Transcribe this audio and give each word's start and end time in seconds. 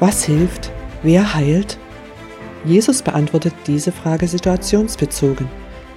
Was 0.00 0.24
hilft? 0.24 0.72
Wer 1.02 1.34
heilt? 1.34 1.76
Jesus 2.64 3.02
beantwortet 3.02 3.52
diese 3.66 3.92
Frage 3.92 4.26
situationsbezogen 4.26 5.46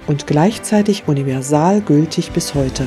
und 0.06 0.26
gleichzeitig 0.26 1.04
universal 1.08 1.80
gültig 1.80 2.30
bis 2.32 2.54
heute. 2.54 2.86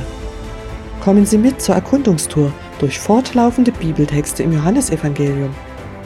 Kommen 1.02 1.26
Sie 1.26 1.40
mit 1.40 1.60
zur 1.60 1.74
Erkundungstour 1.74 2.54
durch 2.80 3.00
fortlaufende 3.00 3.72
Bibeltexte 3.72 4.44
im 4.44 4.54
Johannesevangelium. 4.54 5.56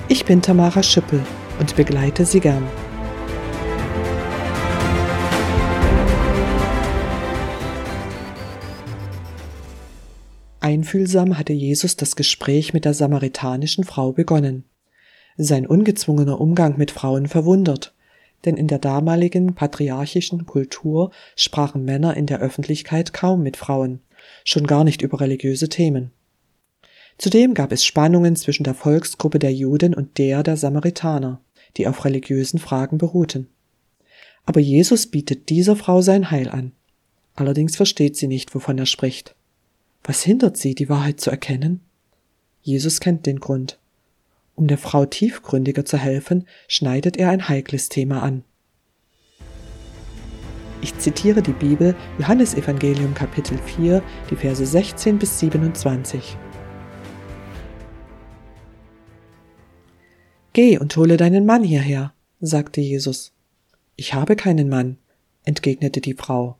Ich 0.07 0.23
bin 0.23 0.41
Tamara 0.41 0.81
Schüppel 0.81 1.21
und 1.59 1.75
begleite 1.75 2.25
Sie 2.25 2.39
gern. 2.39 2.65
Einfühlsam 10.61 11.37
hatte 11.37 11.51
Jesus 11.51 11.97
das 11.97 12.15
Gespräch 12.15 12.73
mit 12.73 12.85
der 12.85 12.93
samaritanischen 12.93 13.83
Frau 13.83 14.13
begonnen. 14.13 14.70
Sein 15.37 15.65
ungezwungener 15.65 16.39
Umgang 16.39 16.77
mit 16.77 16.91
Frauen 16.91 17.27
verwundert, 17.27 17.93
denn 18.45 18.57
in 18.57 18.67
der 18.67 18.79
damaligen 18.79 19.55
patriarchischen 19.55 20.45
Kultur 20.45 21.11
sprachen 21.35 21.85
Männer 21.85 22.17
in 22.17 22.25
der 22.25 22.39
Öffentlichkeit 22.39 23.13
kaum 23.13 23.43
mit 23.43 23.57
Frauen, 23.57 24.01
schon 24.43 24.67
gar 24.67 24.83
nicht 24.83 25.01
über 25.01 25.19
religiöse 25.19 25.69
Themen. 25.69 26.11
Zudem 27.17 27.53
gab 27.53 27.71
es 27.71 27.85
Spannungen 27.85 28.35
zwischen 28.35 28.63
der 28.63 28.73
Volksgruppe 28.73 29.37
der 29.37 29.53
Juden 29.53 29.93
und 29.93 30.17
der 30.17 30.43
der 30.43 30.57
Samaritaner, 30.57 31.39
die 31.77 31.87
auf 31.87 32.03
religiösen 32.03 32.59
Fragen 32.59 32.97
beruhten. 32.97 33.47
Aber 34.45 34.59
Jesus 34.59 35.07
bietet 35.07 35.49
dieser 35.49 35.75
Frau 35.75 36.01
sein 36.01 36.31
Heil 36.31 36.49
an. 36.49 36.71
Allerdings 37.35 37.75
versteht 37.75 38.17
sie 38.17 38.27
nicht, 38.27 38.53
wovon 38.55 38.77
er 38.77 38.87
spricht. 38.87 39.35
Was 40.03 40.23
hindert 40.23 40.57
sie, 40.57 40.73
die 40.73 40.89
Wahrheit 40.89 41.19
zu 41.19 41.29
erkennen? 41.29 41.81
Jesus 42.63 42.99
kennt 42.99 43.25
den 43.25 43.39
Grund. 43.39 43.79
Um 44.55 44.67
der 44.67 44.77
Frau 44.77 45.05
tiefgründiger 45.05 45.85
zu 45.85 45.97
helfen, 45.97 46.47
schneidet 46.67 47.17
er 47.17 47.29
ein 47.29 47.47
heikles 47.47 47.89
Thema 47.89 48.21
an. 48.21 48.43
Ich 50.81 50.97
zitiere 50.97 51.41
die 51.41 51.53
Bibel, 51.53 51.95
Johannes 52.17 52.55
Evangelium 52.55 53.13
Kapitel 53.13 53.57
4, 53.57 54.01
die 54.29 54.35
Verse 54.35 54.65
16 54.65 55.19
bis 55.19 55.39
27. 55.39 56.37
Geh 60.53 60.79
und 60.79 60.97
hole 60.97 61.17
deinen 61.17 61.45
Mann 61.45 61.63
hierher, 61.63 62.13
sagte 62.39 62.81
Jesus. 62.81 63.31
Ich 63.95 64.13
habe 64.15 64.35
keinen 64.35 64.69
Mann, 64.69 64.97
entgegnete 65.45 66.01
die 66.01 66.15
Frau. 66.15 66.57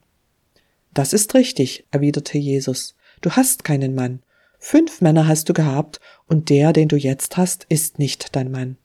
Das 0.93 1.13
ist 1.13 1.33
richtig, 1.33 1.85
erwiderte 1.91 2.37
Jesus. 2.37 2.95
Du 3.21 3.31
hast 3.31 3.63
keinen 3.63 3.95
Mann. 3.95 4.21
Fünf 4.63 5.01
Männer 5.01 5.27
hast 5.27 5.49
du 5.49 5.53
gehabt, 5.53 5.99
und 6.27 6.49
der, 6.49 6.71
den 6.71 6.87
du 6.87 6.95
jetzt 6.95 7.35
hast, 7.35 7.65
ist 7.67 7.97
nicht 7.97 8.35
dein 8.35 8.51
Mann. 8.51 8.77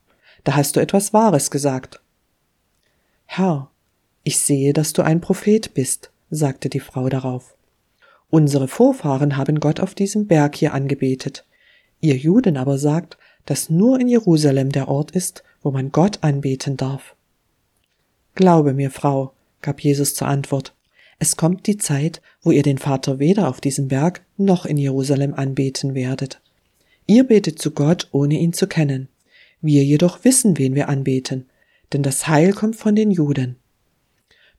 Da 0.43 0.57
hast 0.57 0.75
du 0.75 0.81
etwas 0.81 1.13
Wahres 1.13 1.51
gesagt. 1.51 2.01
Herr, 3.27 3.71
ich 4.25 4.39
sehe, 4.39 4.73
dass 4.73 4.95
du 4.95 5.03
ein 5.03 5.21
Prophet 5.21 5.75
bist, 5.75 6.11
sagte 6.31 6.71
die 6.71 6.81
Frau 6.81 7.11
darauf. 7.11 7.55
Unsere 8.31 8.69
Vorfahren 8.69 9.37
haben 9.37 9.61
Gott 9.61 9.79
auf 9.79 9.95
diesem 9.95 10.27
Berg 10.27 10.57
hier 10.57 10.73
angebetet. 10.73 11.45
Ihr 12.01 12.17
Juden 12.17 12.57
aber 12.57 12.79
sagt, 12.79 13.19
dass 13.45 13.69
nur 13.69 14.01
in 14.01 14.09
Jerusalem 14.09 14.73
der 14.73 14.89
Ort 14.89 15.11
ist, 15.11 15.45
wo 15.63 15.71
man 15.73 15.93
Gott 15.93 16.25
anbeten 16.25 16.79
darf. 16.79 17.15
Glaube 18.35 18.73
mir, 18.73 18.91
Frau, 18.91 19.35
gab 19.61 19.81
Jesus 19.81 20.15
zur 20.15 20.29
Antwort, 20.29 20.75
es 21.19 21.37
kommt 21.37 21.67
die 21.67 21.79
Zeit, 21.79 22.21
wo 22.43 22.51
ihr 22.51 22.63
den 22.63 22.79
Vater 22.79 23.19
weder 23.19 23.49
auf 23.49 23.61
diesem 23.61 23.89
Berg 23.89 24.25
noch 24.37 24.67
in 24.67 24.77
Jerusalem 24.77 25.35
anbeten 25.35 25.95
werdet. 25.95 26.41
Ihr 27.07 27.25
betet 27.25 27.59
zu 27.59 27.71
Gott, 27.71 28.09
ohne 28.13 28.39
ihn 28.39 28.53
zu 28.53 28.67
kennen. 28.67 29.09
Wir 29.61 29.85
jedoch 29.85 30.25
wissen, 30.25 30.59
wen 30.59 30.75
wir 30.75 30.89
anbeten, 30.89 31.47
denn 31.93 32.03
das 32.03 32.29
Heil 32.29 32.53
kommt 32.53 32.77
von 32.77 32.95
den 32.95 33.11
Juden. 33.11 33.57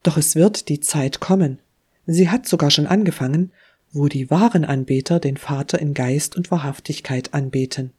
Doch 0.01 0.17
es 0.17 0.35
wird 0.35 0.69
die 0.69 0.79
Zeit 0.79 1.19
kommen, 1.19 1.59
sie 2.05 2.29
hat 2.29 2.47
sogar 2.47 2.71
schon 2.71 2.87
angefangen, 2.87 3.51
wo 3.91 4.07
die 4.07 4.29
wahren 4.29 4.65
Anbeter 4.65 5.19
den 5.19 5.37
Vater 5.37 5.79
in 5.79 5.93
Geist 5.93 6.35
und 6.35 6.51
Wahrhaftigkeit 6.51 7.33
anbeten. 7.33 7.91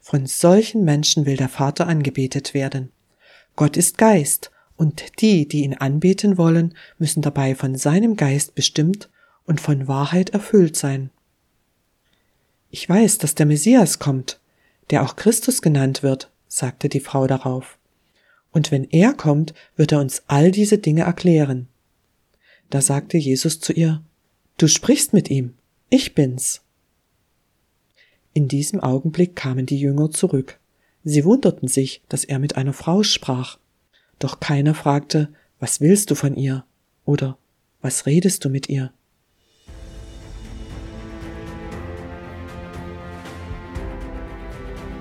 Von 0.00 0.26
solchen 0.26 0.84
Menschen 0.84 1.26
will 1.26 1.36
der 1.36 1.48
Vater 1.48 1.86
angebetet 1.86 2.54
werden. 2.54 2.90
Gott 3.56 3.76
ist 3.76 3.98
Geist, 3.98 4.50
und 4.78 5.20
die, 5.20 5.46
die 5.46 5.64
ihn 5.64 5.74
anbeten 5.74 6.38
wollen, 6.38 6.74
müssen 6.98 7.20
dabei 7.20 7.54
von 7.54 7.74
seinem 7.76 8.16
Geist 8.16 8.54
bestimmt 8.54 9.10
und 9.44 9.60
von 9.60 9.88
Wahrheit 9.88 10.30
erfüllt 10.30 10.76
sein. 10.76 11.10
Ich 12.70 12.88
weiß, 12.88 13.18
dass 13.18 13.34
der 13.34 13.46
Messias 13.46 13.98
kommt, 13.98 14.40
der 14.90 15.02
auch 15.02 15.16
Christus 15.16 15.60
genannt 15.60 16.02
wird, 16.02 16.30
sagte 16.46 16.88
die 16.88 17.00
Frau 17.00 17.26
darauf. 17.26 17.78
Und 18.52 18.70
wenn 18.70 18.84
er 18.84 19.12
kommt, 19.14 19.52
wird 19.76 19.92
er 19.92 20.00
uns 20.00 20.22
all 20.28 20.50
diese 20.50 20.78
Dinge 20.78 21.02
erklären. 21.02 21.68
Da 22.70 22.80
sagte 22.80 23.18
Jesus 23.18 23.60
zu 23.60 23.72
ihr, 23.72 24.02
Du 24.58 24.68
sprichst 24.68 25.12
mit 25.12 25.30
ihm, 25.30 25.54
ich 25.90 26.14
bin's. 26.14 26.62
In 28.32 28.48
diesem 28.48 28.80
Augenblick 28.80 29.34
kamen 29.34 29.66
die 29.66 29.78
Jünger 29.78 30.10
zurück. 30.10 30.58
Sie 31.04 31.24
wunderten 31.24 31.68
sich, 31.68 32.02
dass 32.08 32.24
er 32.24 32.38
mit 32.38 32.56
einer 32.56 32.72
Frau 32.72 33.02
sprach. 33.02 33.58
Doch 34.18 34.40
keiner 34.40 34.74
fragte, 34.74 35.32
was 35.60 35.80
willst 35.80 36.10
du 36.10 36.14
von 36.14 36.34
ihr? 36.34 36.64
Oder 37.04 37.38
was 37.80 38.06
redest 38.06 38.44
du 38.44 38.48
mit 38.48 38.68
ihr? 38.68 38.92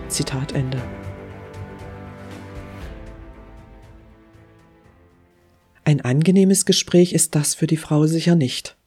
Zitat 0.08 0.54
Ende. 0.54 0.82
Ein 5.84 6.02
angenehmes 6.02 6.66
Gespräch 6.66 7.14
ist 7.14 7.34
das 7.36 7.56
für 7.56 7.68
die 7.68 7.78
Frau 7.78 8.08
sicher 8.08 8.36
nicht. 8.36 8.78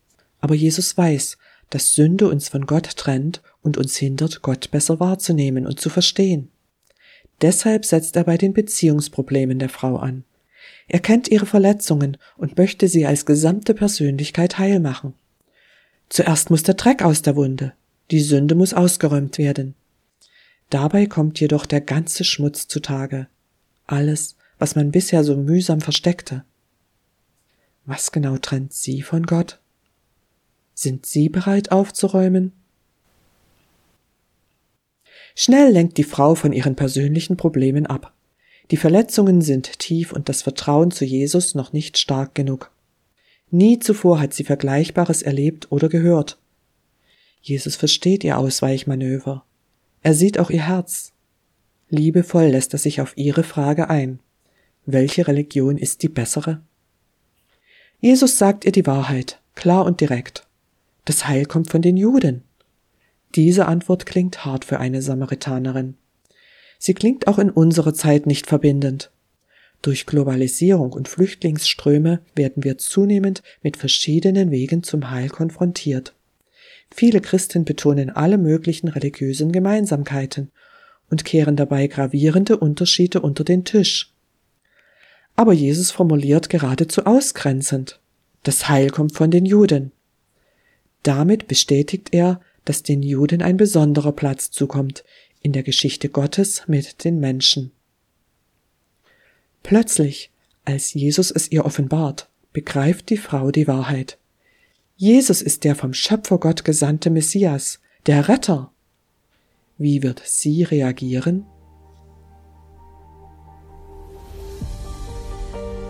Aber 0.40 0.54
Jesus 0.54 0.96
weiß, 0.96 1.38
dass 1.70 1.94
Sünde 1.94 2.28
uns 2.28 2.48
von 2.48 2.66
Gott 2.66 2.96
trennt 2.96 3.42
und 3.62 3.76
uns 3.76 3.96
hindert, 3.96 4.42
Gott 4.42 4.70
besser 4.70 5.00
wahrzunehmen 5.00 5.66
und 5.66 5.80
zu 5.80 5.88
verstehen. 5.88 6.50
Deshalb 7.42 7.84
setzt 7.84 8.16
er 8.16 8.24
bei 8.24 8.36
den 8.36 8.52
Beziehungsproblemen 8.52 9.58
der 9.58 9.68
Frau 9.68 9.96
an. 9.96 10.24
Er 10.88 11.00
kennt 11.00 11.28
ihre 11.28 11.46
Verletzungen 11.46 12.16
und 12.36 12.58
möchte 12.58 12.88
sie 12.88 13.06
als 13.06 13.24
gesamte 13.24 13.74
Persönlichkeit 13.74 14.58
heil 14.58 14.80
machen. 14.80 15.14
Zuerst 16.08 16.50
muss 16.50 16.62
der 16.62 16.74
Dreck 16.74 17.02
aus 17.02 17.22
der 17.22 17.36
Wunde, 17.36 17.72
die 18.10 18.20
Sünde 18.20 18.54
muss 18.54 18.74
ausgeräumt 18.74 19.38
werden. 19.38 19.74
Dabei 20.68 21.06
kommt 21.06 21.40
jedoch 21.40 21.66
der 21.66 21.80
ganze 21.80 22.24
Schmutz 22.24 22.68
zutage, 22.68 23.28
alles, 23.86 24.36
was 24.58 24.76
man 24.76 24.90
bisher 24.90 25.24
so 25.24 25.36
mühsam 25.36 25.80
versteckte. 25.80 26.44
Was 27.86 28.12
genau 28.12 28.36
trennt 28.36 28.72
sie 28.72 29.02
von 29.02 29.24
Gott? 29.24 29.60
Sind 30.74 31.06
Sie 31.06 31.28
bereit 31.28 31.72
aufzuräumen? 31.72 32.52
Schnell 35.34 35.72
lenkt 35.72 35.96
die 35.96 36.04
Frau 36.04 36.34
von 36.34 36.52
ihren 36.52 36.76
persönlichen 36.76 37.36
Problemen 37.36 37.86
ab. 37.86 38.12
Die 38.70 38.76
Verletzungen 38.76 39.42
sind 39.42 39.78
tief 39.78 40.12
und 40.12 40.28
das 40.28 40.42
Vertrauen 40.42 40.90
zu 40.90 41.04
Jesus 41.04 41.54
noch 41.54 41.72
nicht 41.72 41.98
stark 41.98 42.34
genug. 42.34 42.70
Nie 43.50 43.80
zuvor 43.80 44.20
hat 44.20 44.32
sie 44.32 44.44
Vergleichbares 44.44 45.22
erlebt 45.22 45.72
oder 45.72 45.88
gehört. 45.88 46.38
Jesus 47.42 47.74
versteht 47.74 48.22
ihr 48.22 48.38
Ausweichmanöver. 48.38 49.44
Er 50.02 50.14
sieht 50.14 50.38
auch 50.38 50.50
ihr 50.50 50.66
Herz. 50.66 51.12
Liebevoll 51.88 52.46
lässt 52.46 52.72
er 52.72 52.78
sich 52.78 53.00
auf 53.00 53.16
ihre 53.16 53.42
Frage 53.42 53.90
ein. 53.90 54.20
Welche 54.86 55.26
Religion 55.26 55.76
ist 55.76 56.02
die 56.02 56.08
bessere? 56.08 56.60
Jesus 58.00 58.38
sagt 58.38 58.64
ihr 58.64 58.72
die 58.72 58.86
Wahrheit, 58.86 59.40
klar 59.54 59.84
und 59.84 60.00
direkt. 60.00 60.46
Das 61.04 61.26
Heil 61.26 61.44
kommt 61.44 61.70
von 61.70 61.82
den 61.82 61.96
Juden. 61.96 62.44
Diese 63.34 63.66
Antwort 63.66 64.06
klingt 64.06 64.44
hart 64.44 64.64
für 64.64 64.80
eine 64.80 65.02
Samaritanerin. 65.02 65.94
Sie 66.78 66.94
klingt 66.94 67.26
auch 67.26 67.38
in 67.38 67.50
unserer 67.50 67.94
Zeit 67.94 68.26
nicht 68.26 68.46
verbindend. 68.46 69.10
Durch 69.82 70.06
Globalisierung 70.06 70.92
und 70.92 71.08
Flüchtlingsströme 71.08 72.20
werden 72.34 72.64
wir 72.64 72.78
zunehmend 72.78 73.42
mit 73.62 73.76
verschiedenen 73.76 74.50
Wegen 74.50 74.82
zum 74.82 75.10
Heil 75.10 75.28
konfrontiert. 75.28 76.14
Viele 76.90 77.20
Christen 77.20 77.64
betonen 77.64 78.10
alle 78.10 78.36
möglichen 78.36 78.88
religiösen 78.88 79.52
Gemeinsamkeiten 79.52 80.50
und 81.08 81.24
kehren 81.24 81.56
dabei 81.56 81.86
gravierende 81.86 82.56
Unterschiede 82.56 83.20
unter 83.20 83.44
den 83.44 83.64
Tisch. 83.64 84.12
Aber 85.36 85.52
Jesus 85.52 85.90
formuliert 85.90 86.50
geradezu 86.50 87.06
ausgrenzend. 87.06 88.00
Das 88.42 88.68
Heil 88.68 88.90
kommt 88.90 89.14
von 89.14 89.30
den 89.30 89.46
Juden. 89.46 89.92
Damit 91.02 91.48
bestätigt 91.48 92.08
er, 92.12 92.40
dass 92.70 92.84
den 92.84 93.02
Juden 93.02 93.42
ein 93.42 93.56
besonderer 93.56 94.12
Platz 94.12 94.52
zukommt 94.52 95.02
in 95.40 95.50
der 95.50 95.64
Geschichte 95.64 96.08
Gottes 96.08 96.68
mit 96.68 97.02
den 97.02 97.18
Menschen. 97.18 97.72
Plötzlich, 99.64 100.30
als 100.64 100.94
Jesus 100.94 101.32
es 101.32 101.50
ihr 101.50 101.64
offenbart, 101.64 102.30
begreift 102.52 103.10
die 103.10 103.16
Frau 103.16 103.50
die 103.50 103.66
Wahrheit. 103.66 104.18
Jesus 104.94 105.42
ist 105.42 105.64
der 105.64 105.74
vom 105.74 105.92
Schöpfergott 105.92 106.64
gesandte 106.64 107.10
Messias, 107.10 107.80
der 108.06 108.28
Retter. 108.28 108.70
Wie 109.76 110.04
wird 110.04 110.22
sie 110.24 110.62
reagieren? 110.62 111.46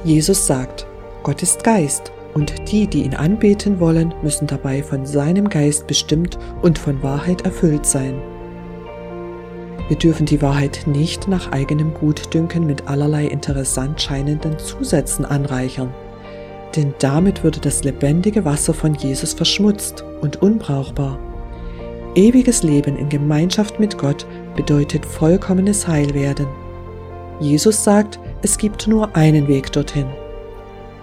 Jesus 0.03 0.47
sagt, 0.47 0.87
Gott 1.25 1.43
ist 1.43 1.63
Geist 1.63 2.11
und 2.41 2.73
die, 2.73 2.87
die 2.87 3.03
ihn 3.03 3.15
anbeten 3.15 3.81
wollen, 3.81 4.15
müssen 4.23 4.47
dabei 4.47 4.83
von 4.83 5.05
seinem 5.05 5.51
Geist 5.51 5.87
bestimmt 5.87 6.39
und 6.63 6.79
von 6.79 7.03
Wahrheit 7.03 7.43
erfüllt 7.43 7.85
sein. 7.85 8.15
Wir 9.89 9.99
dürfen 9.99 10.25
die 10.25 10.41
Wahrheit 10.41 10.85
nicht 10.87 11.29
nach 11.29 11.53
eigenem 11.53 11.93
Gutdünken 11.93 12.65
mit 12.65 12.89
allerlei 12.89 13.27
interessant 13.27 14.01
scheinenden 14.01 14.59
Zusätzen 14.59 15.27
anreichern, 15.27 15.93
denn 16.75 16.95
damit 16.99 17.45
würde 17.45 17.61
das 17.61 17.85
lebendige 17.85 18.47
Wasser 18.47 18.73
von 18.73 18.95
Jesus 18.95 19.35
verschmutzt 19.35 20.03
und 20.23 20.41
unbrauchbar. 20.41 21.19
Ewiges 22.15 22.63
Leben 22.63 22.97
in 22.97 23.11
Gemeinschaft 23.11 23.79
mit 23.79 23.99
Gott 23.99 24.25
bedeutet 24.57 25.05
vollkommenes 25.05 25.87
Heilwerden. 25.87 26.47
Jesus 27.39 27.85
sagt, 27.85 28.19
es 28.41 28.57
gibt 28.57 28.89
nur 28.89 29.15
einen 29.15 29.47
Weg 29.47 29.73
dorthin. 29.73 30.07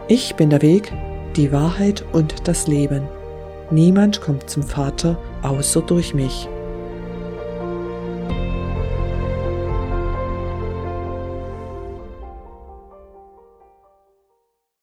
Ich 0.07 0.33
bin 0.35 0.49
der 0.49 0.63
Weg, 0.63 0.91
die 1.37 1.51
Wahrheit 1.51 2.03
und 2.11 2.47
das 2.47 2.67
Leben. 2.67 3.07
Niemand 3.69 4.21
kommt 4.21 4.49
zum 4.49 4.63
Vater 4.63 5.17
außer 5.43 5.81
durch 5.81 6.13
mich. 6.13 6.49